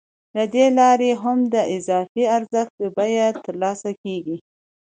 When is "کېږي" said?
4.03-4.37